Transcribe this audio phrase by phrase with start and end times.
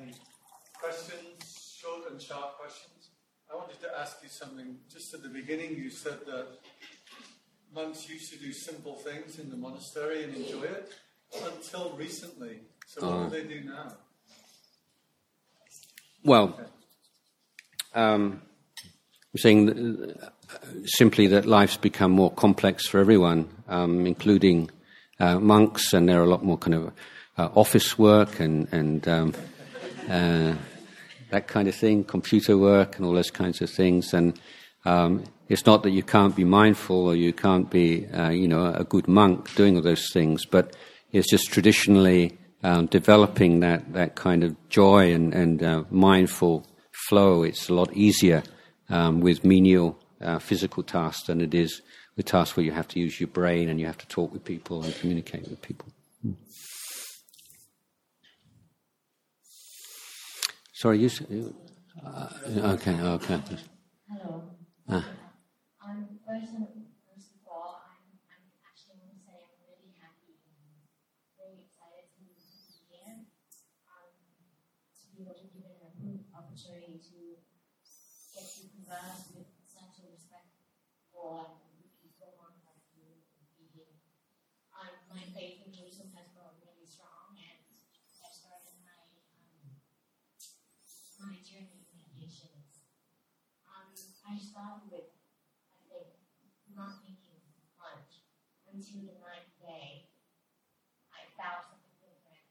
[0.00, 0.14] any
[0.80, 3.10] questions, short and sharp questions.
[3.52, 4.76] I wanted to ask you something.
[4.90, 6.46] Just at the beginning, you said that
[7.74, 10.92] monks used to do simple things in the monastery and enjoy it
[11.44, 12.60] until recently.
[12.86, 13.92] So, what uh, do they do now?
[16.24, 16.60] Well,
[17.94, 18.42] um,
[19.32, 20.28] I'm saying uh,
[20.84, 24.70] simply that life's become more complex for everyone, um, including
[25.18, 26.92] uh, monks, and there are a lot more kind of
[27.38, 29.34] uh, office work and and um,
[30.08, 30.54] uh,
[31.30, 34.14] that kind of thing, computer work, and all those kinds of things.
[34.14, 34.38] And
[34.84, 38.72] um, it's not that you can't be mindful or you can't be, uh, you know,
[38.72, 40.74] a good monk doing all those things, but
[41.12, 46.66] it's just traditionally um, developing that that kind of joy and and uh, mindful
[47.08, 47.42] flow.
[47.42, 48.42] It's a lot easier
[48.88, 51.82] um, with menial uh, physical tasks than it is
[52.16, 54.44] with tasks where you have to use your brain and you have to talk with
[54.44, 55.88] people and communicate with people.
[56.22, 56.32] Hmm.
[60.80, 61.52] Sorry, you.
[62.00, 62.32] Uh,
[62.72, 63.36] okay, okay.
[64.08, 64.48] Hello.
[64.88, 65.04] Ah.
[65.84, 66.56] I'm first,
[67.04, 70.56] first of all, I'm, I'm actually want to say I'm really happy and
[71.36, 72.32] very excited to be
[72.88, 73.28] here,
[73.92, 77.18] um, to be able to give it an opportunity to
[78.32, 81.60] get to converse with such a respectful
[85.10, 87.58] my faith in Buddhism has grown really strong, and
[88.22, 88.94] I started my
[89.42, 89.74] um,
[91.18, 92.54] my journey in meditation.
[93.66, 93.90] Um,
[94.22, 95.10] I started with,
[95.74, 96.14] I think,
[96.78, 97.42] not thinking
[97.74, 98.22] much
[98.70, 100.14] until the ninth day.
[101.10, 102.46] I felt something different.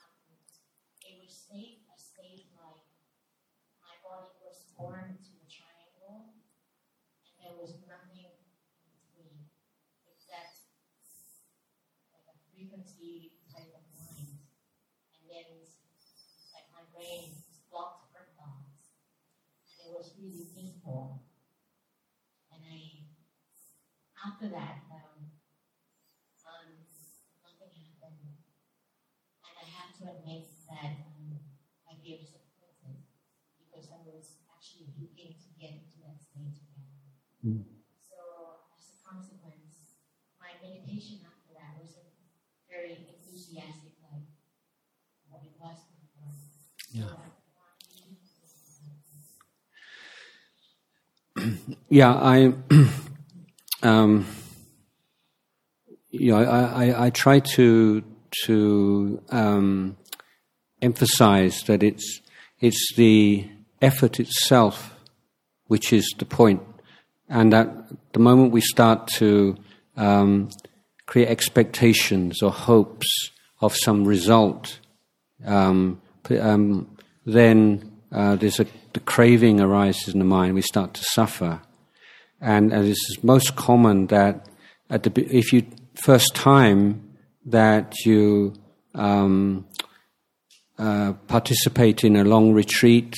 [0.00, 0.32] Um,
[1.04, 2.88] it was state a state like
[3.84, 3.94] my
[4.80, 6.40] body was formed to a triangle,
[7.28, 9.44] and there was nothing in between
[10.08, 10.72] except
[12.16, 14.40] like a frequency type of mind.
[15.12, 15.48] And then
[16.56, 18.96] like my brain was blocked for thoughts.
[19.68, 21.28] And it was really painful.
[22.48, 23.04] And I
[24.20, 25.32] after that um,
[26.44, 26.68] um,
[27.44, 28.40] nothing happened.
[29.44, 31.40] And I have to admit that um,
[31.88, 33.04] I feel disappointed
[33.56, 36.92] because I was actually looking to get into that state again.
[37.40, 37.64] Mm.
[37.96, 40.04] So as a consequence,
[40.36, 42.04] my meditation after that was a
[42.68, 44.28] very enthusiastic, like
[45.32, 46.36] what it was before.
[46.92, 47.04] Yeah.
[51.88, 52.52] yeah, I,
[53.82, 54.26] um,
[56.10, 58.02] you know, I, I, I, try to
[58.46, 59.96] to um,
[60.82, 62.20] emphasize that it's
[62.60, 63.48] it's the
[63.80, 64.94] effort itself
[65.68, 66.60] which is the point,
[67.28, 67.68] and that
[68.12, 69.56] the moment we start to
[69.96, 70.48] um,
[71.06, 73.30] create expectations or hopes
[73.60, 74.80] of some result,
[75.46, 76.00] um,
[76.40, 80.54] um, then uh, there's a the craving arises in the mind.
[80.54, 81.60] We start to suffer,
[82.40, 84.46] and, and this is most common that
[84.88, 87.16] at the if you first time
[87.46, 88.54] that you
[88.94, 89.66] um,
[90.78, 93.14] uh, participate in a long retreat.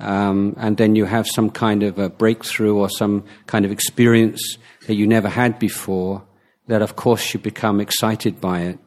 [0.00, 4.56] Um, and then you have some kind of a breakthrough or some kind of experience
[4.86, 6.22] that you never had before,
[6.68, 8.78] that of course you become excited by it.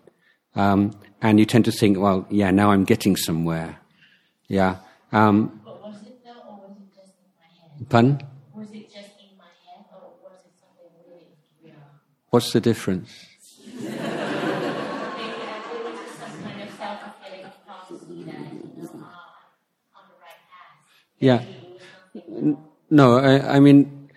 [0.56, 0.92] Um,
[1.22, 3.78] and you tend to think, well, yeah, now I'm getting somewhere.
[4.48, 4.78] Yeah.
[5.12, 7.46] Um, but was it though, or was it just in my
[7.80, 7.90] head?
[7.90, 8.22] Pardon?
[8.56, 11.80] Was it just in my head, or was it something really real?
[12.30, 13.12] What's the difference?
[21.20, 21.44] Yeah.
[22.90, 24.10] No, I, I mean,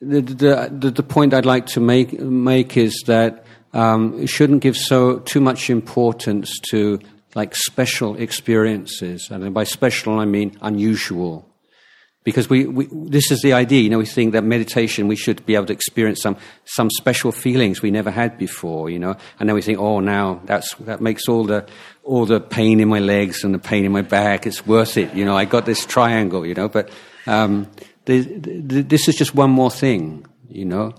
[0.00, 3.45] the, the, the point I'd like to make, make is that
[3.76, 6.98] um, shouldn't give so too much importance to
[7.34, 11.46] like special experiences, and by special I mean unusual,
[12.24, 13.82] because we, we this is the idea.
[13.82, 17.32] You know, we think that meditation we should be able to experience some some special
[17.32, 18.88] feelings we never had before.
[18.88, 21.66] You know, and then we think, oh, now that's that makes all the
[22.02, 24.46] all the pain in my legs and the pain in my back.
[24.46, 25.12] It's worth it.
[25.14, 26.46] You know, I got this triangle.
[26.46, 26.90] You know, but
[27.26, 27.66] um,
[28.06, 30.94] this is just one more thing, you know.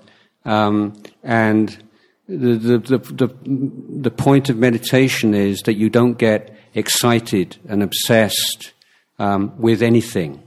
[0.46, 0.94] Um,
[1.24, 1.76] and
[2.28, 3.28] the, the, the,
[4.02, 8.74] the, point of meditation is that you don't get excited and obsessed
[9.18, 10.44] um, with anything.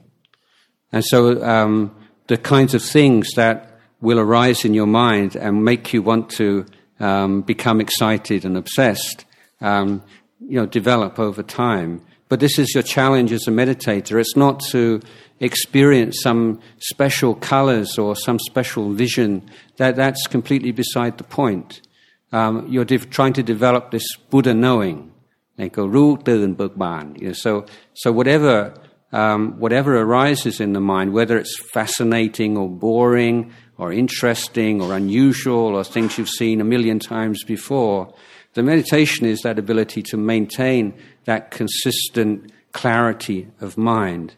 [0.93, 1.95] And so um,
[2.27, 6.67] the kinds of things that will arise in your mind and make you want to
[6.99, 9.25] um, become excited and obsessed,
[9.61, 10.03] um,
[10.41, 12.03] you know, develop over time.
[12.29, 14.21] But this is your challenge as a meditator.
[14.21, 15.01] It's not to
[15.41, 19.43] experience some special colors or some special vision,
[19.79, 21.81] that, that's completely beside the point.
[22.33, 25.13] Um, you're trying to develop this Buddha knowing.
[25.59, 26.19] Like, oh,
[27.17, 28.75] you so, so whatever,
[29.13, 35.75] um, whatever arises in the mind, whether it's fascinating or boring or interesting or unusual
[35.75, 38.15] or things you've seen a million times before,
[38.55, 40.95] the meditation is that ability to maintain
[41.25, 44.35] that consistent clarity of mind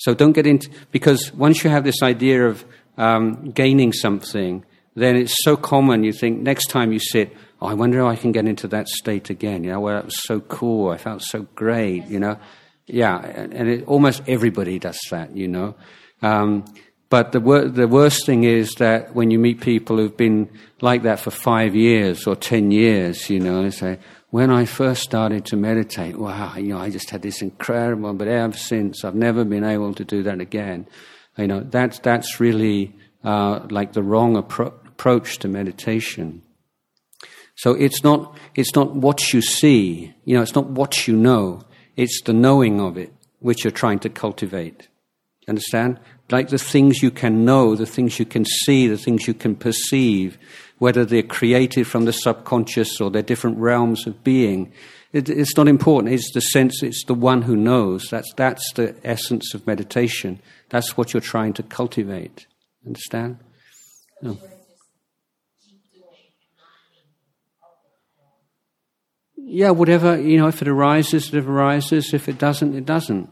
[0.00, 2.64] so don't get into because once you have this idea of
[2.96, 4.64] um, gaining something,
[4.94, 6.04] then it's so common.
[6.04, 8.88] You think next time you sit, oh, I wonder if I can get into that
[8.88, 9.62] state again.
[9.62, 10.88] You know, well, that was so cool.
[10.88, 12.06] I felt so great.
[12.06, 12.40] You know,
[12.86, 15.36] yeah, and it, almost everybody does that.
[15.36, 15.74] You know,
[16.22, 16.64] um,
[17.10, 20.48] but the wor- the worst thing is that when you meet people who've been
[20.80, 23.98] like that for five years or ten years, you know, they say,
[24.30, 28.28] when I first started to meditate, wow, you know, I just had this incredible, but
[28.28, 30.86] ever since I've never been able to do that again.
[31.36, 32.94] You know, that's that's really
[33.24, 36.42] uh, like the wrong appro- approach to meditation.
[37.56, 41.62] So it's not, it's not what you see, you know, it's not what you know,
[41.96, 44.88] it's the knowing of it which you're trying to cultivate.
[45.48, 45.98] Understand?
[46.30, 49.56] Like the things you can know, the things you can see, the things you can
[49.56, 50.38] perceive,
[50.80, 54.72] whether they're created from the subconscious or they're different realms of being.
[55.12, 56.14] It, it's not important.
[56.14, 58.08] It's the sense, it's the one who knows.
[58.10, 60.40] That's, that's the essence of meditation.
[60.70, 62.46] That's what you're trying to cultivate.
[62.86, 63.40] Understand?
[64.22, 64.38] No.
[69.36, 72.14] Yeah, whatever, you know, if it arises, it arises.
[72.14, 73.28] If it doesn't, it doesn't.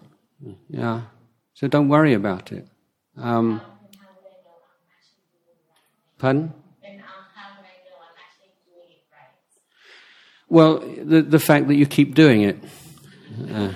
[0.69, 1.03] Yeah.
[1.55, 2.69] So don't worry about it.
[3.17, 3.62] Um,
[6.19, 6.53] pardon?
[10.49, 12.59] Well, the, the fact that you keep doing it.
[13.53, 13.73] Uh,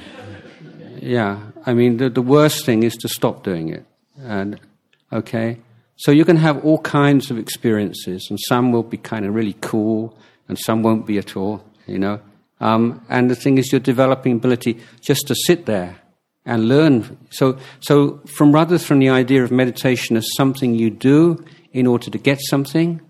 [1.01, 1.41] yeah.
[1.67, 3.85] I mean, the, the worst thing is to stop doing it.
[4.19, 4.59] And,
[5.13, 5.59] okay?
[5.97, 9.57] So you can have all kinds of experiences, and some will be kind of really
[9.61, 10.17] cool,
[10.49, 12.21] and some won't be at all, you know?
[12.61, 15.97] Um, and the thing is, you're developing ability just to sit there
[16.45, 17.19] and learn.
[17.31, 22.11] So, so from rather from the idea of meditation as something you do in order
[22.11, 23.01] to get something,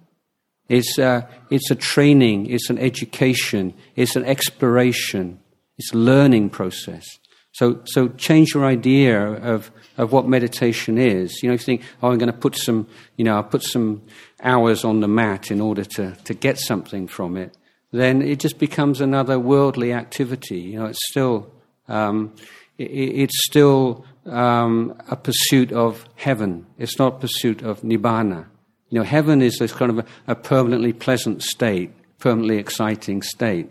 [0.72, 5.40] it's, uh, it's a training, it's an education, it's an exploration,
[5.78, 7.06] it's a learning process.
[7.52, 11.42] So, so change your idea of, of what meditation is.
[11.42, 13.62] You know, if you think, oh, I'm going to put some, you know, I'll put
[13.62, 14.02] some
[14.42, 17.56] hours on the mat in order to, to get something from it
[17.92, 20.60] then it just becomes another worldly activity.
[20.60, 21.52] You know, it's still
[21.88, 22.34] um,
[22.78, 26.66] it, it's still um, a pursuit of heaven.
[26.78, 28.46] It's not pursuit of nibbana.
[28.92, 33.70] You know, heaven is this kind of a, a permanently pleasant state, permanently exciting state.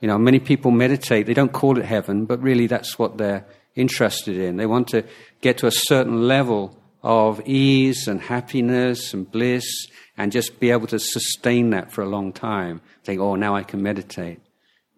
[0.00, 1.26] You know, many people meditate.
[1.26, 3.46] They don't call it heaven, but really that's what they're
[3.76, 4.56] interested in.
[4.56, 5.04] They want to
[5.40, 9.86] get to a certain level of ease and happiness and bliss
[10.18, 12.80] and just be able to sustain that for a long time.
[13.04, 14.40] Think, oh, now I can meditate.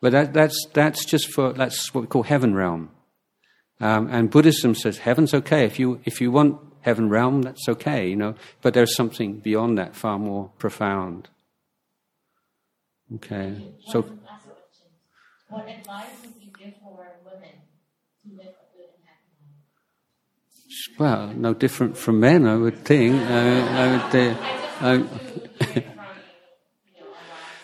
[0.00, 2.88] But that, that's, that's just for, that's what we call heaven realm.
[3.80, 5.66] Um, and Buddhism says heaven's okay.
[5.66, 6.58] If you, if you want
[6.88, 8.34] heaven realm, that's okay, you know.
[8.62, 11.28] But there's something beyond that, far more profound.
[13.16, 13.60] Okay.
[13.88, 14.06] So.
[15.50, 17.56] What advice would you give for women
[18.22, 19.36] to live a good and happy
[20.64, 20.98] life?
[20.98, 23.20] Well, no different from men, I would think.
[23.28, 24.34] Uh, I would, uh,
[24.80, 25.08] um,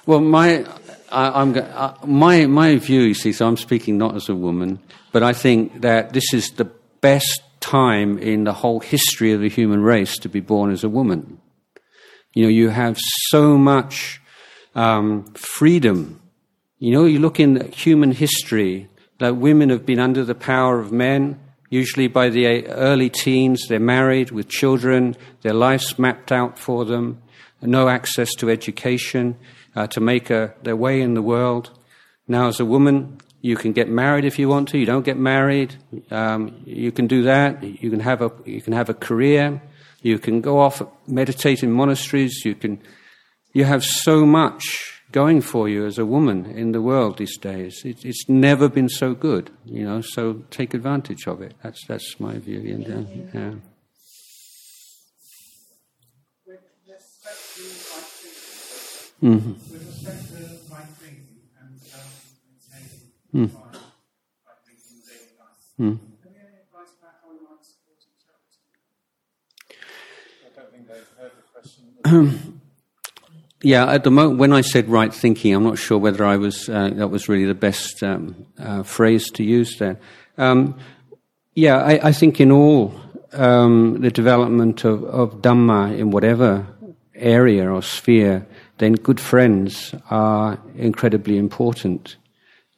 [0.06, 0.66] well, my,
[1.10, 4.80] I, am uh, my, my view, you see, so I'm speaking not as a woman,
[5.12, 6.66] but I think that this is the
[7.00, 10.88] best time in the whole history of the human race to be born as a
[10.88, 11.40] woman.
[12.34, 14.20] You know, you have so much
[14.74, 16.20] um, freedom.
[16.78, 20.90] You know, you look in human history, that women have been under the power of
[20.90, 21.38] men
[21.74, 27.20] Usually by the early teens, they're married with children, their life's mapped out for them,
[27.60, 29.36] no access to education
[29.74, 31.76] uh, to make a, their way in the world.
[32.28, 34.78] Now, as a woman, you can get married if you want to.
[34.78, 35.76] You don't get married.
[36.10, 37.62] Um, you can do that.
[37.62, 39.60] You can have a you can have a career.
[40.00, 42.42] You can go off meditate in monasteries.
[42.46, 42.80] You can.
[43.52, 47.82] You have so much going for you as a woman in the world these days.
[47.84, 50.00] It, it's never been so good, you know.
[50.00, 51.52] So take advantage of it.
[51.62, 52.60] That's that's my view.
[52.60, 52.86] And,
[53.34, 53.54] yeah.
[59.22, 59.73] Mm-hmm.
[72.04, 72.60] The question.
[73.62, 76.68] Yeah, at the moment, when I said right thinking, I'm not sure whether I was
[76.68, 79.98] uh, that was really the best um, uh, phrase to use there.
[80.38, 80.78] Um,
[81.54, 82.94] yeah, I, I, think in all
[83.32, 86.66] um, the development of, of Dhamma in whatever
[87.14, 88.44] area or sphere,
[88.78, 92.16] then good friends are incredibly important.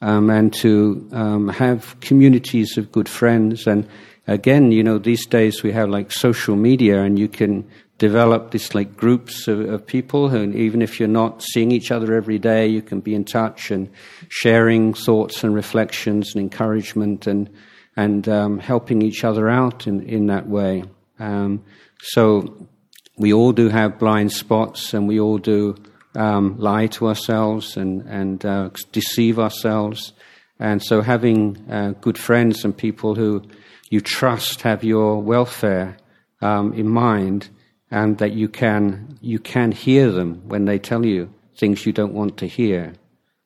[0.06, 3.66] Um, and to um, have communities of good friends.
[3.66, 3.88] And
[4.28, 8.72] again, you know, these days we have like social media, and you can develop these
[8.72, 12.68] like groups of, of people, and even if you're not seeing each other every day,
[12.68, 13.90] you can be in touch and
[14.28, 17.50] sharing thoughts and reflections and encouragement and
[17.96, 20.84] and um, helping each other out in, in that way.
[21.18, 21.64] Um,
[22.00, 22.68] so
[23.16, 25.74] we all do have blind spots, and we all do
[26.16, 30.12] um, lie to ourselves and and uh, deceive ourselves.
[30.58, 33.42] And so, having uh, good friends and people who
[33.90, 35.96] you trust have your welfare
[36.40, 37.48] um, in mind,
[37.90, 42.14] and that you can you can hear them when they tell you things you don't
[42.14, 42.94] want to hear.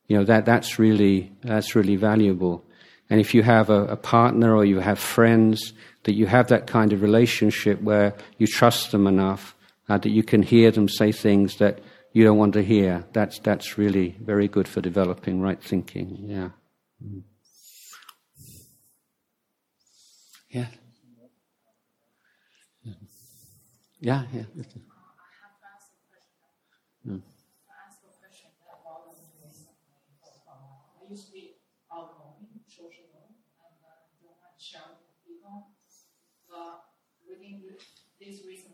[0.07, 2.65] You know that that's really that's really valuable.
[3.11, 5.73] And if you have a, a partner or you have friends,
[6.05, 9.57] that you have that kind of relationship where you trust them enough
[9.89, 11.81] uh, that you can hear them say things that
[12.13, 13.05] you don't want to hear.
[13.13, 16.17] That's that's really very good for developing right thinking.
[16.29, 16.51] Yeah.
[20.51, 20.67] Yeah.
[24.01, 24.45] Yeah, yeah.
[27.07, 27.21] Mm.
[38.21, 38.70] outgoing,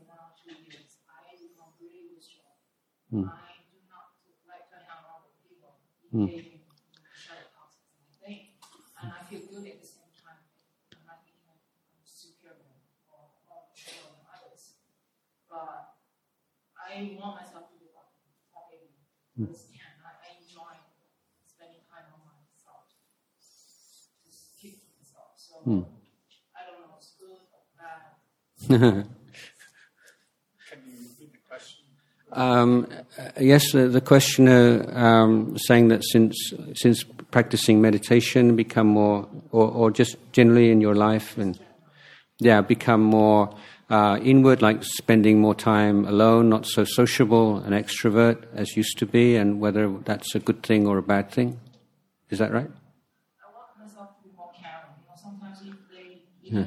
[9.31, 10.43] feel good at the same time.
[10.91, 11.63] I'm not thinking I'm
[12.03, 14.75] superior or, or mature than others.
[15.51, 15.95] But
[16.75, 16.99] I
[17.39, 17.77] myself to.
[19.37, 19.53] Mm.
[25.65, 25.83] Hmm.
[26.55, 28.17] I don't know what's good or bad.
[30.71, 31.85] Can you repeat the question?
[32.33, 32.89] Um,
[33.41, 39.91] yes, uh, the questioner um, saying that since since practicing meditation, become more, or, or
[39.91, 41.59] just generally in your life, and
[42.39, 43.55] yeah, become more
[43.91, 49.07] uh, inward, like spending more time alone, not so sociable and extrovert as used to
[49.07, 51.59] be, and whether that's a good thing or a bad thing.
[52.29, 52.71] Is that right?
[56.45, 56.65] Yeah.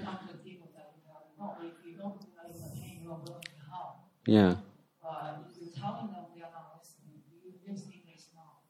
[4.25, 4.55] Yeah.
[5.01, 8.61] But if you're telling them they are not listening, you just think it's not.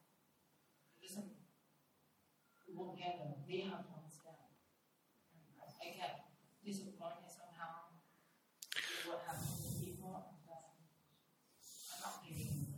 [1.02, 1.30] It doesn't,
[2.66, 3.34] you won't get them.
[3.46, 4.38] They have to understand.
[5.58, 6.12] I, I get
[6.64, 7.90] disappointed somehow
[9.06, 10.14] what happens to people,
[10.46, 10.62] but
[11.90, 12.70] I'm not giving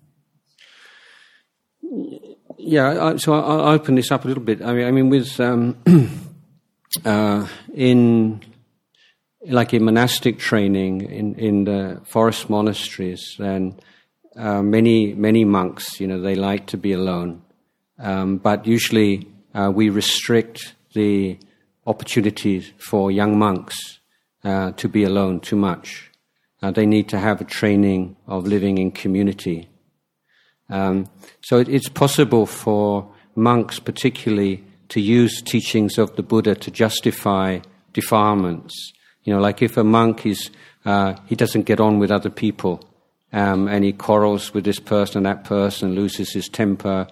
[2.64, 4.62] Yeah, so I'll open this up a little bit.
[4.62, 5.76] I mean, I mean, with um,
[7.04, 8.40] uh, in
[9.44, 13.74] like in monastic training in, in the forest monasteries, then
[14.36, 17.42] uh, many many monks, you know, they like to be alone,
[17.98, 21.36] um, but usually uh, we restrict the
[21.84, 23.98] opportunities for young monks
[24.44, 26.12] uh, to be alone too much.
[26.62, 29.68] Uh, they need to have a training of living in community.
[30.72, 31.08] Um,
[31.42, 37.60] so it, it's possible for monks, particularly, to use teachings of the Buddha to justify
[37.92, 38.92] defilements.
[39.24, 40.50] You know, like if a monk is,
[40.84, 42.82] uh, he doesn't get on with other people,
[43.32, 47.06] um, and he quarrels with this person and that person, loses his temper,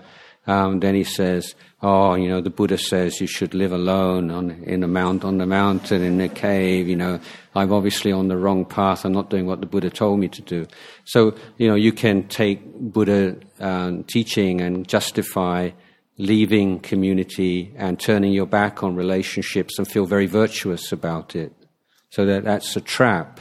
[0.50, 4.50] um, then he says, "Oh, you know, the Buddha says you should live alone on
[4.64, 6.88] in a mount on the mountain in a cave.
[6.88, 7.20] You know,
[7.54, 9.04] I'm obviously on the wrong path.
[9.04, 10.66] I'm not doing what the Buddha told me to do."
[11.04, 15.70] So, you know, you can take Buddha um, teaching and justify
[16.18, 21.52] leaving community and turning your back on relationships and feel very virtuous about it.
[22.10, 23.40] So that that's a trap.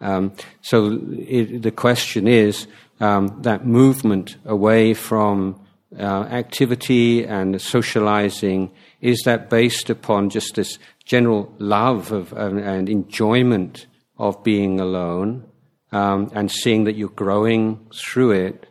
[0.00, 2.66] Um, so it, the question is
[2.98, 5.61] um, that movement away from
[5.98, 8.70] uh, activity and socializing
[9.00, 13.86] is that based upon just this general love of, and enjoyment
[14.18, 15.44] of being alone
[15.90, 18.66] um, and seeing that you're growing through it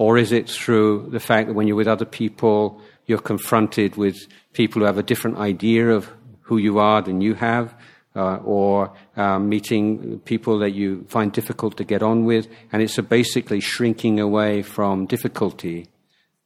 [0.00, 4.16] or is it through the fact that when you're with other people, you're confronted with
[4.54, 7.74] people who have a different idea of who you are than you have?
[8.16, 12.98] Uh, or um, meeting people that you find difficult to get on with, and it's
[13.02, 15.86] basically shrinking away from difficulty.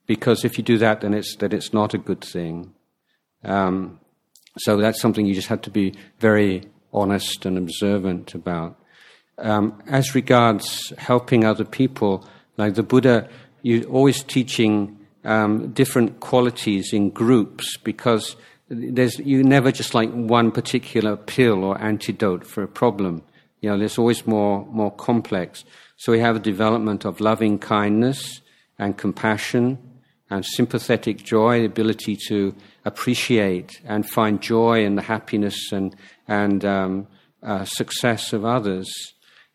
[0.06, 2.74] Because if you do that, then it's that it's not a good thing.
[3.42, 4.00] Um,
[4.58, 8.78] so that's something you just have to be very honest and observant about.
[9.38, 13.28] Um, as regards helping other people, like the Buddha
[13.64, 18.36] you're always teaching um, different qualities in groups because
[18.68, 23.22] there's you never just like one particular pill or antidote for a problem.
[23.62, 25.64] You know, there's always more more complex.
[25.96, 28.42] So we have a development of loving kindness
[28.78, 29.78] and compassion
[30.34, 35.94] and sympathetic joy, the ability to appreciate and find joy in the happiness and,
[36.26, 37.06] and um,
[37.42, 38.88] uh, success of others.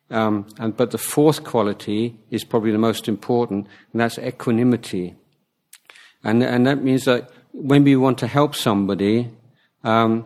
[0.10, 5.16] Um, and, but the fourth quality is probably the most important, and that's equanimity.
[6.24, 9.30] And, and that means that when we want to help somebody,
[9.84, 10.26] um,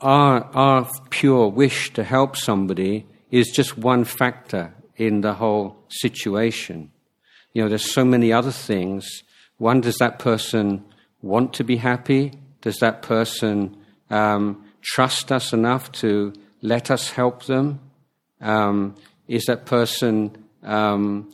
[0.00, 6.90] our, our pure wish to help somebody is just one factor in the whole situation.
[7.52, 9.22] You know, there's so many other things.
[9.58, 10.84] One, does that person
[11.22, 12.32] want to be happy?
[12.60, 13.76] Does that person
[14.10, 16.32] um, trust us enough to
[16.62, 17.80] let us help them?
[18.40, 18.96] Um,
[19.28, 21.32] is that person um,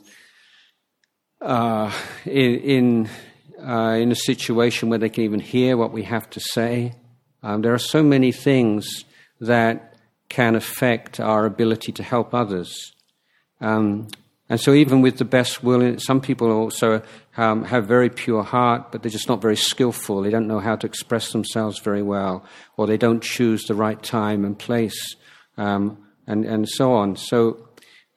[1.41, 1.93] uh,
[2.25, 3.11] in in,
[3.59, 6.93] uh, in, a situation where they can even hear what we have to say?
[7.43, 9.05] Um, there are so many things
[9.41, 9.95] that
[10.29, 12.93] can affect our ability to help others.
[13.61, 14.09] Um,
[14.49, 17.03] and so, even with the best will, some people also
[17.41, 20.21] um, have very pure heart, but they're just not very skillful.
[20.21, 22.45] They don't know how to express themselves very well,
[22.77, 25.17] or they don't choose the right time and place,
[25.57, 27.17] um, and, and so on.
[27.17, 27.69] So,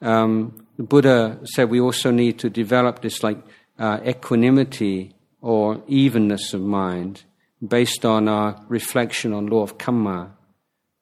[0.01, 3.38] um, the Buddha said we also need to develop this like
[3.80, 7.24] uh, equanimity or evenness of mind
[7.65, 10.36] based on our reflection on law of karma.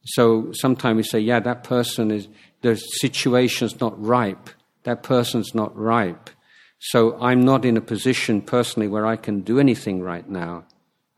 [0.06, 2.28] So sometimes we say, yeah, that person is,
[2.62, 4.50] the situation's not ripe
[4.84, 6.30] that person's not ripe.
[6.84, 10.66] So I'm not in a position personally where I can do anything right now.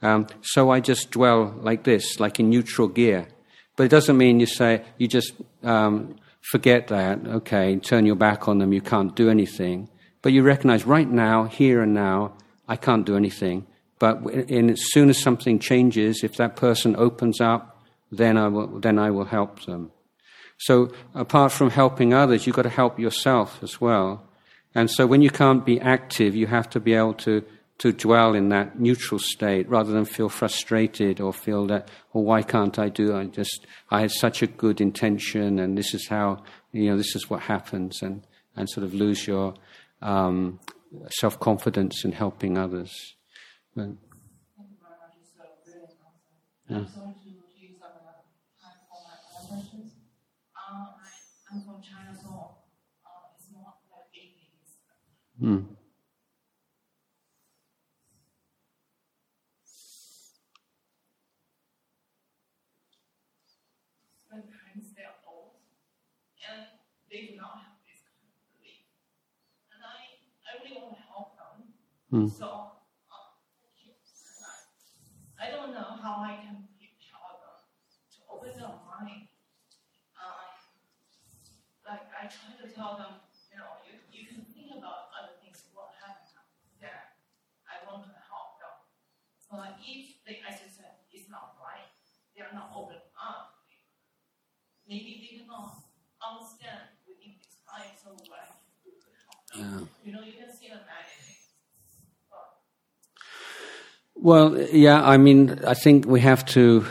[0.01, 3.29] Um, so I just dwell like this, like in neutral gear.
[3.77, 5.31] But it doesn't mean you say, you just
[5.63, 9.87] um, forget that, okay, turn your back on them, you can't do anything.
[10.21, 12.33] But you recognize right now, here and now,
[12.67, 13.65] I can't do anything.
[13.99, 18.79] But in, as soon as something changes, if that person opens up, then I will,
[18.81, 19.91] then I will help them.
[20.57, 24.27] So apart from helping others, you've got to help yourself as well.
[24.75, 27.43] And so when you can't be active, you have to be able to,
[27.79, 32.41] to dwell in that neutral state rather than feel frustrated or feel that, well, why
[32.41, 33.15] can't I do?
[33.15, 37.15] I just, I had such a good intention and this is how, you know, this
[37.15, 39.53] is what happens and, and sort of lose your
[40.01, 40.59] um,
[41.09, 43.15] self confidence in helping others.
[43.75, 43.89] But,
[46.69, 46.85] yeah.
[51.53, 52.57] I'm from China, so
[53.05, 54.49] uh, it's not like English.
[55.32, 55.32] Mm.
[55.32, 55.32] My parents, they are old, and they do
[67.43, 68.87] not have this kind of belief.
[69.75, 71.75] And I, I really want to help them.
[72.07, 72.27] Mm.
[72.31, 72.79] So,
[73.11, 73.35] uh,
[75.35, 77.59] I don't know how I can prepare them
[78.15, 79.27] to open their mind.
[80.15, 80.55] Um,
[81.83, 85.67] like I try to tell them, you know, you, you can think about other things,
[85.75, 86.31] what happened
[86.79, 87.19] there.
[87.67, 88.75] I want to help them.
[89.53, 90.61] But if the as
[91.13, 91.93] is not right,
[92.35, 93.53] they are not open up,
[94.87, 95.77] maybe they cannot
[96.25, 99.89] understand within this time, so what I can do to help them.
[100.03, 100.09] Yeah.
[100.09, 101.33] You know, you can see the negative.
[104.15, 106.85] Well, yeah, I mean, I think we have to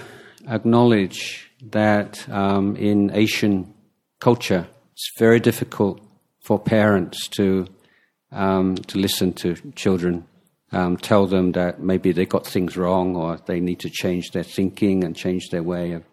[0.46, 3.74] acknowledge that um, in Asian
[4.20, 6.00] culture, it's very difficult
[6.40, 7.66] for parents to
[8.30, 10.26] um, to listen to children,
[10.72, 14.42] um, tell them that maybe they got things wrong or they need to change their
[14.42, 16.04] thinking and change their way of.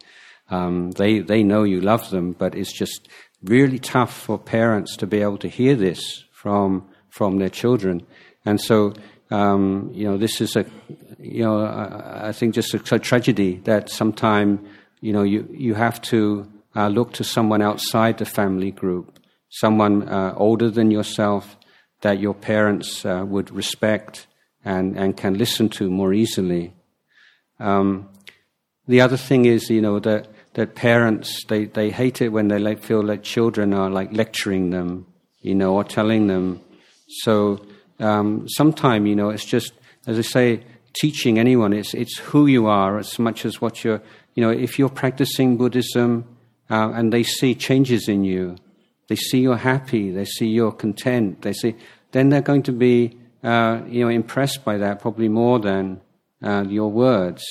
[0.50, 3.08] Um, they they know you love them, but it's just
[3.44, 8.06] really tough for parents to be able to hear this from from their children,
[8.46, 8.94] and so
[9.30, 10.66] um, you know this is a
[11.20, 14.68] you know I, I think just a, a tragedy that sometime
[15.02, 19.20] you know you you have to uh, look to someone outside the family group,
[19.50, 21.58] someone uh, older than yourself
[22.02, 24.26] that your parents uh, would respect
[24.64, 26.74] and, and can listen to more easily.
[27.60, 28.10] Um,
[28.88, 32.60] the other thing is, you know, that, that parents, they, they hate it when they
[32.60, 35.06] like, feel like children are like lecturing them,
[35.42, 36.62] you know, or telling them.
[37.08, 37.66] So
[38.00, 39.74] um, you know, it's just,
[40.08, 44.02] as I say, teaching anyone, it's, it's who you are as much as what you're,
[44.36, 46.26] you know, if you're practicing Buddhism,
[46.70, 48.56] uh, and they see changes in you.
[49.08, 50.12] They see you're happy.
[50.12, 51.42] They see you're content.
[51.42, 51.76] They see,
[52.12, 56.02] then they're going to be, uh, you know, impressed by that probably more than
[56.42, 57.44] uh, your words.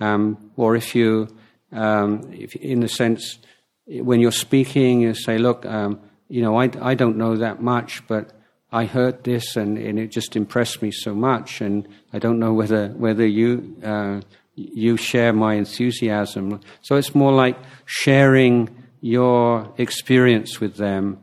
[0.00, 1.28] Um, or if you,
[1.72, 3.38] um, if, in a sense,
[3.86, 8.06] when you're speaking, you say, look, um, you know, I, I don't know that much,
[8.06, 8.32] but
[8.72, 12.54] I heard this and, and, it just impressed me so much, and I don't know
[12.54, 14.22] whether whether you uh,
[14.54, 16.60] you share my enthusiasm.
[16.80, 18.70] So it's more like sharing
[19.02, 21.18] your experience with them.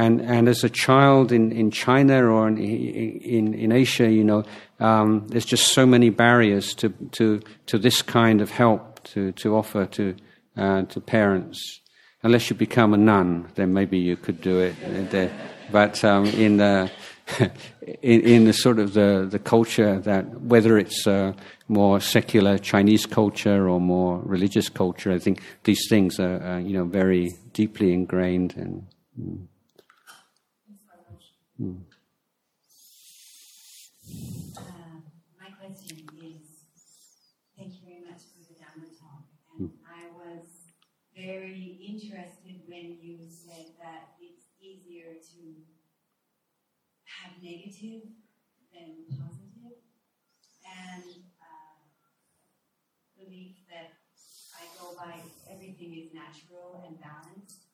[0.00, 4.44] And, and as a child in, in China or in, in, in Asia, you know,
[4.78, 9.54] um, there's just so many barriers to, to, to this kind of help to, to
[9.54, 10.16] offer to,
[10.56, 11.82] uh, to parents.
[12.22, 15.30] Unless you become a nun, then maybe you could do it.
[15.70, 16.90] But um, in, the,
[18.00, 21.34] in, in, the sort of the, the culture that, whether it's uh,
[21.68, 26.72] more secular Chinese culture or more religious culture, I think these things are, uh, you
[26.72, 28.56] know, very deeply ingrained.
[28.56, 28.86] And,
[29.20, 29.46] mm.
[31.60, 31.76] Mm.
[34.56, 34.96] Uh,
[35.36, 36.64] my question is
[37.58, 39.28] thank you very much for the Dhamma talk.
[39.58, 39.72] And mm.
[39.84, 40.48] I was
[41.14, 45.40] very interested when you said that it's easier to
[47.04, 48.08] have negative
[48.72, 49.84] than positive,
[50.64, 51.04] and
[51.44, 51.76] uh,
[53.18, 54.00] belief that
[54.56, 55.20] I go by
[55.52, 57.68] everything is natural and balanced.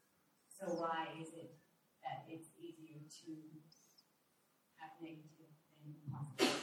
[0.58, 1.54] So why is it
[2.02, 3.32] that it's easier to
[4.78, 5.50] have negative
[5.82, 6.62] than positive?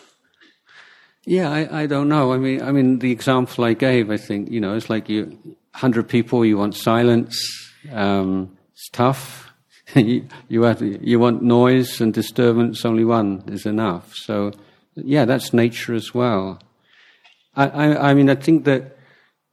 [1.25, 2.33] Yeah, I, I don't know.
[2.33, 5.37] I mean, I mean, the example I gave, I think, you know, it's like you,
[5.71, 7.37] 100 people, you want silence.
[7.91, 9.51] Um, it's tough.
[9.95, 14.13] you, you, have, you want noise and disturbance, only one is enough.
[14.15, 14.51] So,
[14.95, 16.59] yeah, that's nature as well.
[17.55, 18.97] I, I, I mean, I think that,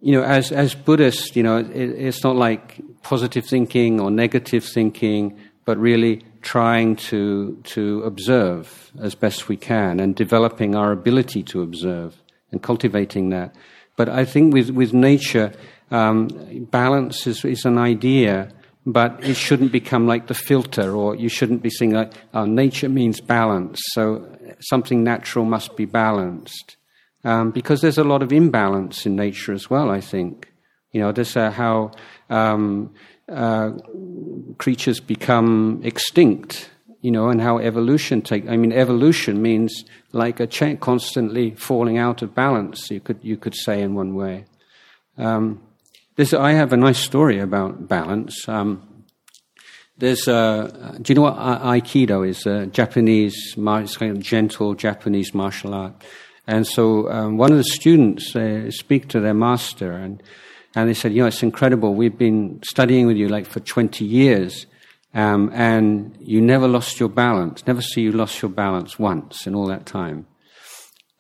[0.00, 4.64] you know, as, as Buddhists, you know, it, it's not like positive thinking or negative
[4.64, 11.42] thinking, but really trying to, to observe as best we can and developing our ability
[11.42, 13.55] to observe and cultivating that.
[13.96, 15.53] But I think with, with nature,
[15.90, 16.29] um,
[16.70, 18.50] balance is, is an idea,
[18.87, 22.88] but it shouldn't become like the filter, or you shouldn't be saying like, oh, nature
[22.88, 24.26] means balance, so
[24.61, 26.76] something natural must be balanced.
[27.22, 30.50] Um, because there's a lot of imbalance in nature as well, I think.
[30.92, 31.92] You know, this uh, how
[32.31, 32.94] um,
[33.31, 33.73] uh,
[34.59, 38.49] creatures become extinct, you know, and how evolution take.
[38.49, 42.90] I mean, evolution means like a chain constantly falling out of balance.
[42.90, 44.45] You could you could say in one way.
[45.16, 45.62] Um,
[46.16, 48.49] this, I have a nice story about balance.
[48.49, 48.87] Um,
[49.97, 52.47] there's, do you know what Aikido is?
[52.47, 56.03] A Japanese, it's kind of gentle Japanese martial art.
[56.47, 60.23] And so um, one of the students uh, speak to their master, and
[60.74, 61.94] and they said, you know, it's incredible.
[61.94, 64.66] We've been studying with you like for 20 years,
[65.14, 67.66] um, and you never lost your balance.
[67.66, 70.26] Never see you lost your balance once in all that time.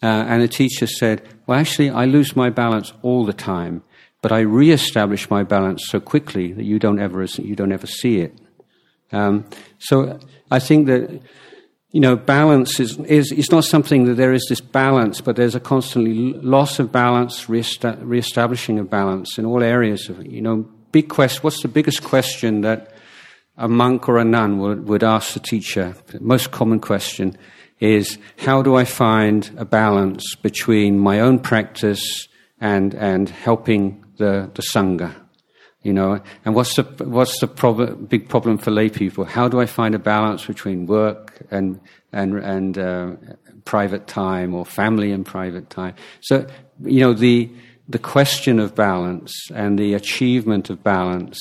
[0.02, 3.82] Uh, and the teacher said, well, actually, I lose my balance all the time
[4.22, 8.20] but I re-establish my balance so quickly that you don't ever you don't ever see
[8.20, 8.38] it.
[9.12, 9.46] Um,
[9.78, 10.18] so
[10.50, 11.20] I think that
[11.90, 15.54] you know balance is, is it's not something that there is this balance, but there's
[15.54, 20.26] a constantly loss of balance, re-establishing of balance in all areas of it.
[20.26, 21.44] you know big quest.
[21.44, 22.92] What's the biggest question that
[23.56, 25.94] a monk or a nun would, would ask the teacher?
[26.08, 27.36] The most common question
[27.78, 32.28] is how do I find a balance between my own practice
[32.60, 35.14] and and helping the, the Sangha.
[35.82, 39.24] You know, and what's the, what's the prob- big problem for lay people?
[39.24, 41.80] How do I find a balance between work and,
[42.12, 43.12] and, and uh,
[43.64, 45.94] private time or family and private time?
[46.20, 46.46] So,
[46.84, 47.50] you know, the,
[47.88, 51.40] the question of balance and the achievement of balance,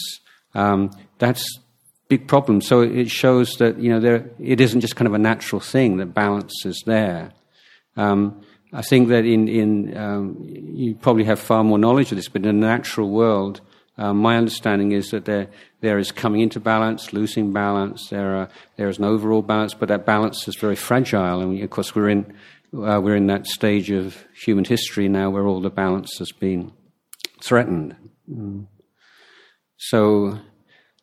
[0.55, 1.59] um, that's
[2.07, 2.61] big problem.
[2.61, 5.97] So it shows that, you know, there, it isn't just kind of a natural thing
[5.97, 7.33] that balance is there.
[7.97, 12.29] Um, I think that in, in um, you probably have far more knowledge of this,
[12.29, 13.59] but in the natural world,
[13.99, 15.49] um, my understanding is that there,
[15.81, 19.89] there is coming into balance, losing balance, there, are, there is an overall balance, but
[19.89, 21.41] that balance is very fragile.
[21.41, 22.33] And we, of course, we're in,
[22.73, 26.71] uh, we're in that stage of human history now where all the balance has been
[27.43, 27.93] threatened.
[28.31, 28.67] Mm.
[29.75, 30.39] So,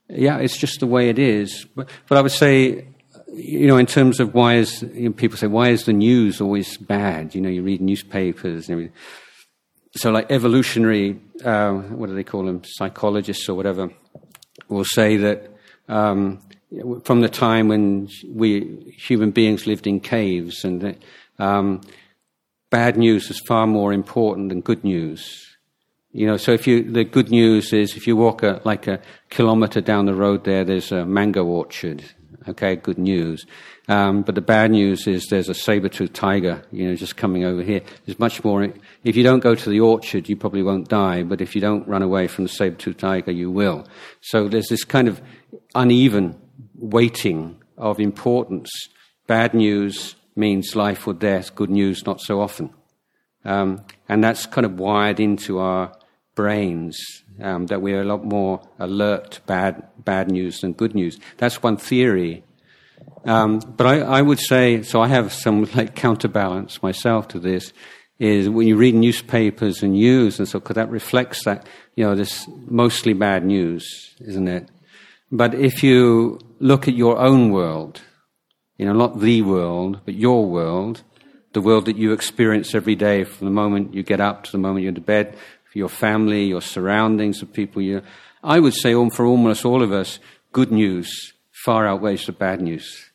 [0.08, 1.66] yeah, it's just the way it is.
[1.76, 2.86] But, but I would say
[3.34, 6.40] you know, in terms of why is you know, people say why is the news
[6.40, 7.34] always bad?
[7.34, 8.94] You know, you read newspapers and everything.
[9.96, 12.62] So, like evolutionary, uh, what do they call them?
[12.64, 13.90] Psychologists or whatever
[14.68, 15.50] will say that
[15.88, 16.40] um,
[17.04, 21.02] from the time when we human beings lived in caves, and that,
[21.38, 21.80] um,
[22.68, 25.56] bad news is far more important than good news.
[26.12, 29.00] You know, so if you, the good news is if you walk a, like a
[29.30, 32.04] kilometer down the road there, there's a mango orchard.
[32.48, 33.44] Okay, good news.
[33.88, 37.62] Um, but the bad news is there's a saber-toothed tiger, you know, just coming over
[37.62, 37.80] here.
[38.04, 38.72] There's much more.
[39.02, 41.24] If you don't go to the orchard, you probably won't die.
[41.24, 43.86] But if you don't run away from the saber-toothed tiger, you will.
[44.20, 45.20] So there's this kind of
[45.74, 46.40] uneven
[46.76, 48.70] weighting of importance.
[49.26, 51.54] Bad news means life or death.
[51.54, 52.70] Good news, not so often.
[53.44, 55.92] Um, and that's kind of wired into our
[56.36, 56.96] brains
[57.40, 61.18] um, that we're a lot more alert to bad, bad news than good news.
[61.38, 62.44] That's one theory.
[63.24, 67.72] Um, but I, I would say, so I have some like counterbalance myself to this,
[68.18, 72.14] is when you read newspapers and news and so, because that reflects that, you know,
[72.14, 74.68] this mostly bad news, isn't it?
[75.30, 78.00] But if you look at your own world,
[78.78, 81.02] you know, not the world, but your world,
[81.52, 84.58] the world that you experience every day from the moment you get up to the
[84.58, 85.36] moment you're to bed,
[85.76, 88.02] your family, your surroundings, the people you.
[88.42, 90.18] I would say, for almost all of us,
[90.52, 93.10] good news far outweighs the bad news.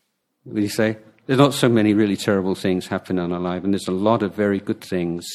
[0.46, 0.98] Would you say?
[1.26, 4.24] There's not so many really terrible things happening in our life, and there's a lot
[4.24, 5.26] of very good things,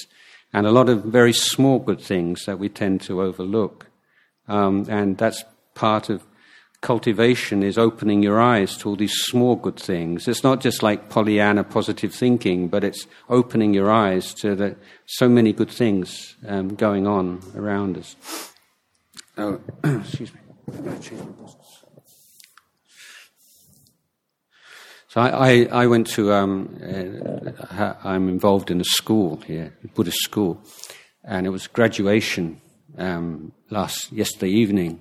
[0.53, 3.87] and a lot of very small good things that we tend to overlook.
[4.49, 6.26] Um, and that's part of
[6.87, 10.29] cultivation is opening your eyes to all these small good things.
[10.29, 15.29] It's not just like Pollyanna positive thinking, but it's opening your eyes to the, so
[15.29, 18.15] many good things um, going on around us.
[19.37, 20.41] Oh, excuse me.
[25.09, 26.79] So I, I, I went to, um,
[27.69, 30.63] uh, I'm involved in a school here, a Buddhist school,
[31.25, 32.61] and it was graduation
[32.97, 35.01] um, last yesterday evening.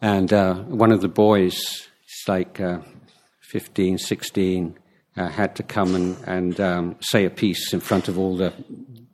[0.00, 1.88] And uh, one of the boys,
[2.28, 2.80] like uh,
[3.50, 4.78] 15, 16,
[5.16, 8.52] uh, had to come and, and um, say a piece in front of all the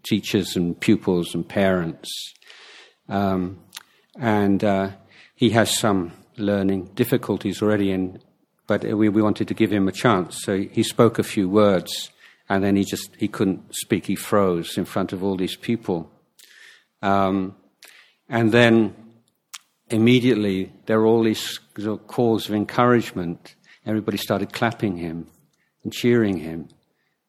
[0.03, 2.11] teachers and pupils and parents.
[3.09, 3.61] Um,
[4.19, 4.91] and uh,
[5.35, 8.21] he has some learning difficulties already, in,
[8.67, 10.43] but we, we wanted to give him a chance.
[10.43, 12.11] So he spoke a few words,
[12.49, 14.07] and then he just he couldn't speak.
[14.07, 16.11] He froze in front of all these people.
[17.01, 17.57] Um,
[18.29, 18.95] and then
[19.91, 21.59] immediately there were all these
[22.07, 23.55] calls of encouragement.
[23.87, 25.29] Everybody started clapping him
[25.83, 26.69] and cheering him.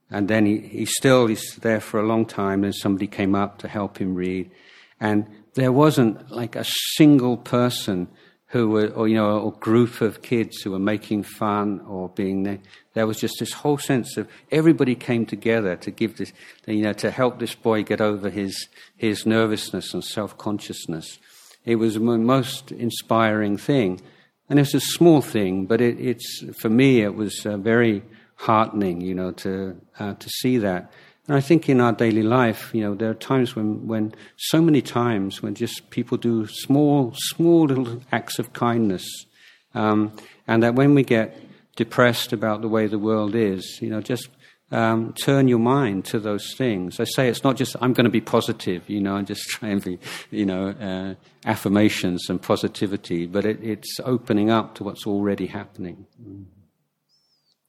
[0.10, 2.64] And then he, he still he's there for a long time.
[2.64, 4.52] And somebody came up to help him read.
[5.00, 6.66] And there wasn't like a
[6.96, 8.08] single person
[8.50, 12.44] who were, or you know, a group of kids who were making fun or being
[12.44, 12.60] there.
[12.94, 16.32] There was just this whole sense of everybody came together to give this,
[16.68, 21.18] you know, to help this boy get over his his nervousness and self consciousness.
[21.66, 24.02] It was the most inspiring thing.
[24.50, 28.04] And it's a small thing, but it, it's, for me, it was uh, very
[28.36, 30.92] heartening, you know, to, uh, to see that.
[31.28, 34.62] And I think in our daily life, you know, there are times when, when, so
[34.62, 39.26] many times when just people do small, small little acts of kindness.
[39.74, 40.12] Um,
[40.48, 41.36] and that when we get
[41.76, 44.30] depressed about the way the world is, you know, just
[44.72, 47.00] um, turn your mind to those things.
[47.00, 49.70] I say it's not just I'm going to be positive, you know, and just try
[49.70, 50.00] and be,
[50.32, 51.16] you know, uh,
[51.48, 56.06] affirmations and positivity, but it, it's opening up to what's already happening.
[56.22, 56.46] Mm.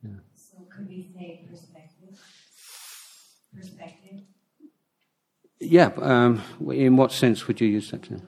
[0.02, 0.10] Yeah.
[0.34, 2.18] So could we say perspective?
[3.54, 4.20] Perspective.
[5.60, 5.90] Yeah.
[6.00, 8.22] Um, in what sense would you use that term?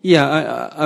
[0.00, 0.84] Yeah, I,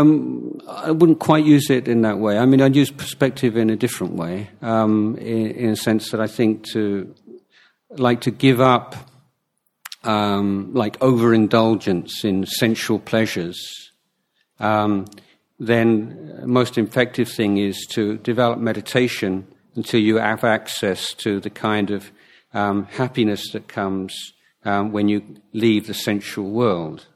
[0.66, 2.38] I wouldn't quite use it in that way.
[2.38, 6.20] I mean, I'd use perspective in a different way, um, in, in, a sense that
[6.20, 7.14] I think to
[7.90, 8.96] like to give up
[10.02, 13.90] um, like overindulgence in sensual pleasures.
[14.58, 15.06] Um,
[15.58, 21.90] then, most effective thing is to develop meditation until you have access to the kind
[21.90, 22.10] of
[22.54, 24.32] um, happiness that comes
[24.64, 25.22] um, when you
[25.52, 27.06] leave the sensual world.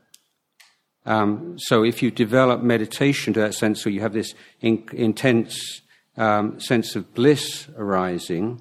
[1.07, 5.81] Um, so if you develop meditation to that sense, so you have this in, intense
[6.17, 8.61] um, sense of bliss arising,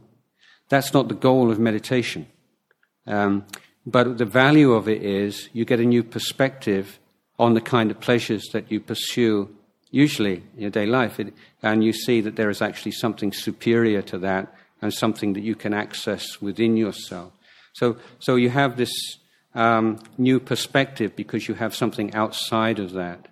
[0.70, 2.28] that's not the goal of meditation.
[3.08, 3.46] Um,
[3.86, 7.00] but the value of it is you get a new perspective
[7.38, 9.56] on the kind of pleasures that you pursue
[9.92, 14.02] usually in your day life, it, and you see that there is actually something superior
[14.02, 17.32] to that and something that you can access within yourself.
[17.74, 18.92] So, so you have this
[19.56, 23.28] um, new perspective because you have something outside of that.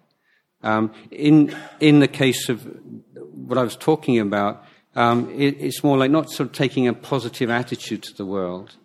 [0.63, 2.65] Um, in, in the case of
[3.13, 4.63] what I was talking about,
[4.95, 8.77] um, it, it's more like not sort of taking a positive attitude to the world,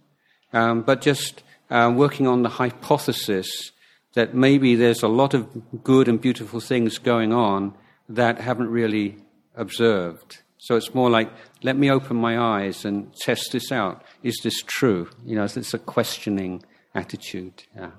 [0.53, 3.72] um, but just uh, working on the hypothesis
[4.14, 5.46] that maybe there's a lot of
[5.85, 7.74] good and beautiful things going on
[8.09, 9.16] that haven't really
[9.55, 10.38] observed.
[10.57, 11.31] So it's more like,
[11.62, 14.03] let me open my eyes and test this out.
[14.22, 15.09] Is this true?
[15.24, 17.64] You know, it's a questioning attitude.
[17.77, 17.90] Yeah.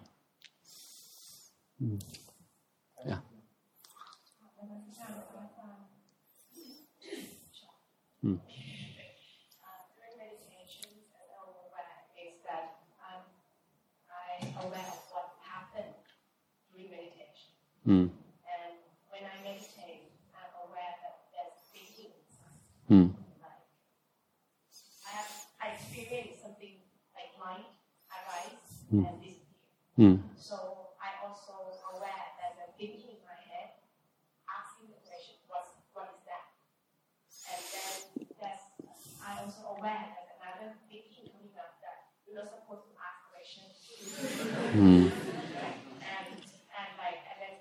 [1.82, 2.02] Mm.
[3.06, 3.20] Yeah.
[8.24, 8.40] Mm.
[17.88, 18.10] Mm.
[18.12, 18.12] And
[19.10, 22.38] when I meditate, I'm aware that there's feelings.
[22.92, 23.14] Mm.
[25.08, 26.76] I have I experience something
[27.16, 27.79] like arise
[28.90, 29.06] mm.
[29.06, 29.46] and disappear.
[29.96, 30.16] Hmm.
[30.36, 33.80] So I also aware that the thinking in my head,
[34.48, 36.46] asking the question, what, what is that?
[37.50, 37.90] And then
[38.40, 38.66] that's,
[39.20, 43.76] I also aware that another thinking coming up that you're not supposed to ask questions.
[44.74, 45.12] Hmm.
[46.00, 47.56] And, and like, and then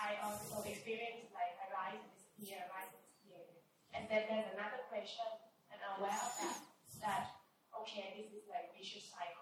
[0.00, 3.42] I also experience like arise and disappear, arise and disappear.
[3.92, 5.26] And then there's another question,
[5.72, 6.58] and I'm aware of that,
[7.02, 7.24] that,
[7.82, 9.35] okay, this is like vicious cycle,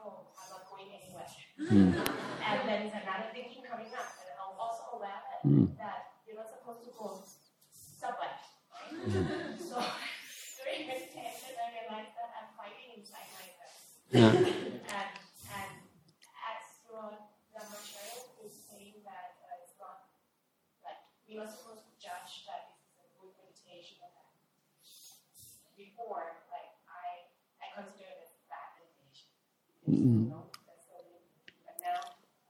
[0.85, 2.05] Not going anywhere.
[2.45, 5.73] And then there's another thinking coming up, and I'm also aware that, hmm.
[5.81, 7.25] that you're not supposed to go
[7.73, 8.37] somewhere.
[8.69, 8.93] Right?
[8.93, 9.57] Hmm.
[9.71, 9.81] So
[10.61, 13.73] during meditation, I realized that I'm fighting inside myself.
[14.13, 14.29] Yeah.
[14.95, 15.11] And,
[15.51, 15.73] and
[16.53, 17.17] as your
[17.81, 20.05] sharing is saying that uh, it's not
[20.85, 24.33] like you're not supposed to judge that this is a good meditation or that.
[25.77, 27.29] Before, like I,
[27.61, 29.29] I consider it as bad meditation.
[29.91, 31.25] You know, that's the way-
[31.67, 32.01] But now,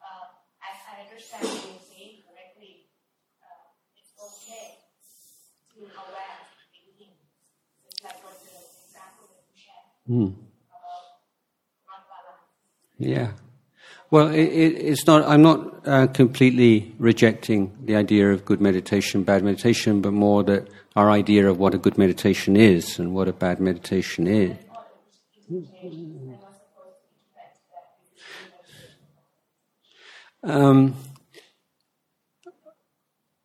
[0.04, 0.26] uh,
[0.60, 2.86] as I understand what you're saying correctly,
[3.42, 4.78] uh, it's okay
[5.74, 6.38] to aware
[6.70, 7.14] thinking.
[7.88, 10.34] It's like what the example that you shared
[11.86, 12.44] about balance.
[12.98, 13.32] Yeah.
[14.10, 15.26] Well, it, it, it's not.
[15.28, 20.68] I'm not uh, completely rejecting the idea of good meditation, bad meditation, but more that
[20.94, 24.56] our idea of what a good meditation is and what a bad meditation is.
[30.44, 30.94] Um,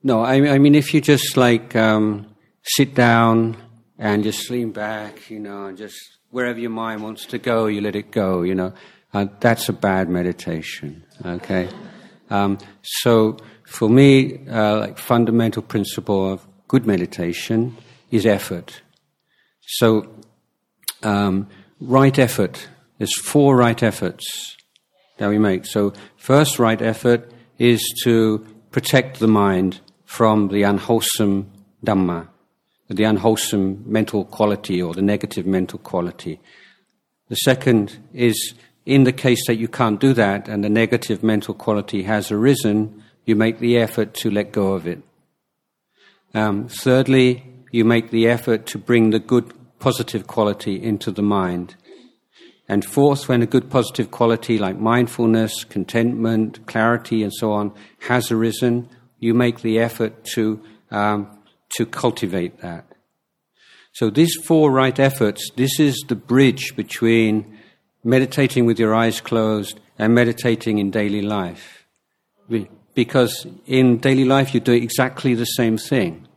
[0.02, 2.28] no, I, I mean, if you just like um,
[2.64, 3.58] sit down
[3.98, 5.98] and just lean back, you know, and just
[6.30, 8.74] wherever your mind wants to go, you let it go, you know,
[9.14, 11.70] uh, that's a bad meditation, okay?
[12.30, 17.76] Um, so for me, uh, like fundamental principle of good meditation
[18.12, 18.82] is effort.
[19.62, 20.08] So
[21.04, 21.48] um,
[21.80, 22.68] right effort.
[22.98, 24.56] There's four right efforts
[25.18, 25.66] that we make.
[25.66, 31.48] So first right effort is to protect the mind from the unwholesome
[31.86, 32.28] dhamma,
[32.88, 36.40] the unwholesome mental quality or the negative mental quality.
[37.28, 38.56] The second is
[38.88, 43.04] in the case that you can't do that and the negative mental quality has arisen,
[43.26, 45.04] you make the effort to let go of it.
[46.34, 51.76] Um, thirdly, you make the effort to bring the good positive quality into the mind.
[52.68, 57.74] And fourth, when a good positive quality like mindfulness, contentment, clarity, and so on
[58.08, 61.28] has arisen, you make the effort to, um,
[61.76, 62.86] to cultivate that.
[63.92, 67.58] So these four right efforts, this is the bridge between
[68.04, 71.86] meditating with your eyes closed and meditating in daily life.
[72.96, 76.28] Because in daily life you do exactly the same thing.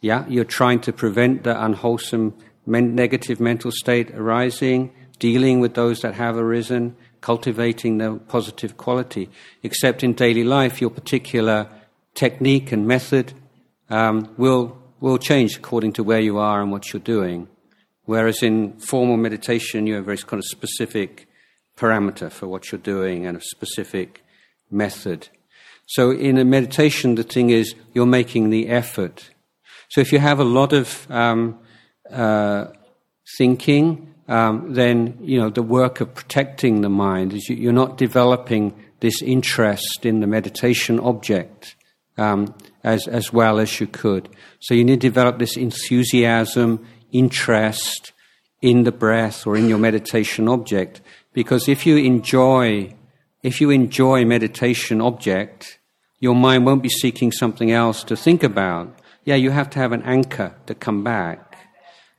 [0.00, 2.34] Yeah, you're trying to prevent the unwholesome
[2.66, 9.30] men- negative mental state arising, dealing with those that have arisen, cultivating the positive quality.
[9.62, 11.68] Except in daily life, your particular
[12.16, 13.32] technique and method
[13.88, 17.46] um, will will change according to where you are and what you're doing.
[18.06, 21.28] Whereas in formal meditation, you have a very kind of specific
[21.76, 24.24] parameter for what you're doing and a specific
[24.70, 25.28] method.
[25.86, 29.30] So in a meditation, the thing is you're making the effort.
[29.90, 31.58] So if you have a lot of um,
[32.10, 32.66] uh,
[33.36, 37.96] thinking, um, then you know the work of protecting the mind is you, you're not
[37.98, 41.76] developing this interest in the meditation object
[42.18, 44.28] um, as as well as you could.
[44.60, 48.12] So you need to develop this enthusiasm, interest
[48.62, 51.00] in the breath or in your meditation object,
[51.32, 52.94] because if you enjoy
[53.42, 55.78] if you enjoy meditation object,
[56.18, 58.98] your mind won't be seeking something else to think about.
[59.24, 61.56] Yeah, you have to have an anchor to come back.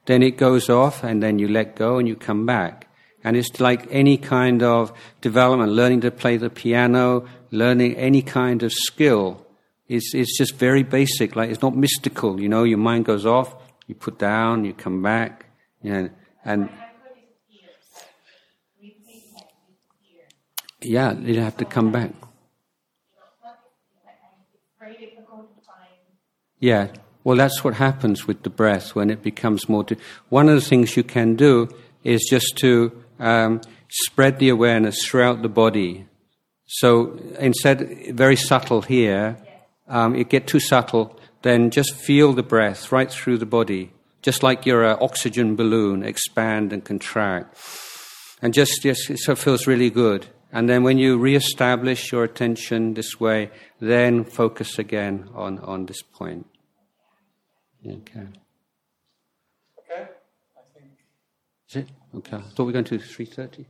[0.06, 2.88] Then it goes off, and then you let go and you come back.
[3.24, 8.64] And it's like any kind of development, learning to play the piano, learning any kind
[8.64, 9.46] of skill.
[9.90, 13.56] It's, it's just very basic, like it's not mystical, you know, your mind goes off,
[13.88, 15.46] you put down, you come back,
[15.82, 16.10] you know,
[16.44, 16.70] and
[20.82, 22.12] yeah, you have to come back.
[24.80, 25.90] Very difficult to find
[26.60, 26.88] Yeah.
[27.24, 29.84] Well, that's what happens with the breath when it becomes more.
[29.84, 29.98] Di-
[30.30, 31.68] One of the things you can do
[32.04, 33.60] is just to um,
[33.90, 36.06] spread the awareness throughout the body.
[36.68, 39.38] So instead, very subtle here,
[39.88, 44.44] um, it get too subtle, then just feel the breath right through the body, just
[44.44, 47.58] like you're an oxygen balloon, expand and contract.
[48.42, 50.28] And just, just so it feels really good.
[50.52, 56.02] And then when you reestablish your attention this way, then focus again on, on this
[56.02, 56.48] point.
[57.86, 58.28] Okay.
[59.80, 60.02] Okay?
[60.02, 60.92] I think
[61.70, 61.90] Is it?
[62.16, 62.38] Okay.
[62.38, 63.66] I thought we were going to 3.30.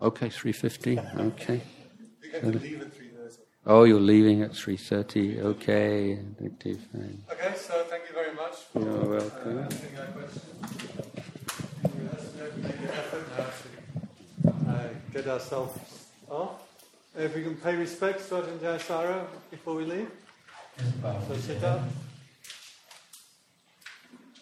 [0.00, 1.20] Okay, 3.15.
[1.32, 1.62] Okay.
[3.70, 5.40] Oh, you're leaving at 3.30.
[5.44, 6.18] Okay.
[6.42, 7.22] Okay, fine.
[7.30, 9.58] Okay, so thank you very much for You're welcome.
[9.58, 10.44] uh, answering our questions.
[12.40, 15.78] Let's make an effort now to uh, get ourselves
[16.30, 16.62] off.
[17.14, 20.10] If we can pay respects to Ajahn Jayasaro before we leave.
[21.02, 21.82] So sit up.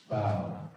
[0.08, 0.70] Bow.